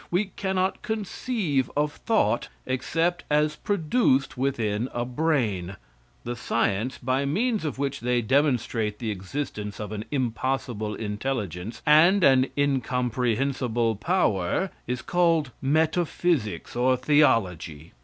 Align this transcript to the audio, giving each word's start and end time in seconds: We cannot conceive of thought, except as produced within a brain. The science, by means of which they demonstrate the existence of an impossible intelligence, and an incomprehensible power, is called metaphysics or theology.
We 0.09 0.31
cannot 0.35 0.81
conceive 0.81 1.69
of 1.77 1.91
thought, 1.91 2.49
except 2.65 3.23
as 3.29 3.55
produced 3.57 4.35
within 4.35 4.89
a 4.95 5.05
brain. 5.05 5.75
The 6.23 6.35
science, 6.35 6.97
by 6.97 7.25
means 7.25 7.65
of 7.65 7.77
which 7.77 7.99
they 7.99 8.23
demonstrate 8.23 8.97
the 8.97 9.11
existence 9.11 9.79
of 9.79 9.91
an 9.91 10.03
impossible 10.09 10.95
intelligence, 10.95 11.83
and 11.85 12.23
an 12.23 12.47
incomprehensible 12.57 13.95
power, 13.97 14.71
is 14.87 15.03
called 15.03 15.51
metaphysics 15.61 16.75
or 16.75 16.97
theology. 16.97 17.93